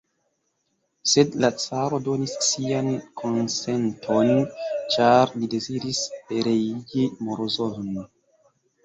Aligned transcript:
Sed 1.09 1.35
la 1.41 1.49
caro 1.63 1.99
donis 2.07 2.31
sian 2.47 2.89
konsenton, 3.21 4.31
ĉar 4.95 5.35
li 5.43 5.51
deziris 5.53 6.01
pereigi 6.31 7.05
Morozov'n. 7.29 8.01